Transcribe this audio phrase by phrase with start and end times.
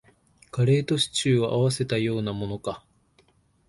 [0.49, 2.83] カレーとシチューを合わせたようなものか